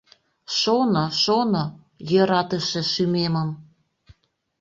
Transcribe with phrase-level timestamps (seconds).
[0.57, 1.63] Шоно, шоно:
[2.09, 3.49] йӧратыше шӱмемым